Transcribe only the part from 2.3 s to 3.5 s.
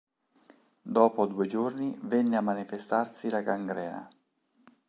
a manifestarsi la